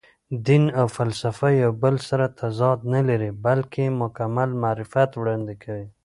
دین 0.45 0.63
او 0.79 0.85
فلسفه 0.97 1.47
یو 1.63 1.71
بل 1.83 1.95
سره 2.07 2.25
تضاد 2.39 2.79
نه 2.93 3.01
لري، 3.09 3.31
بلکې 3.45 3.83
مکمل 4.01 4.49
معرفت 4.63 5.11
وړاندې 5.15 5.53
کوي. 5.63 5.87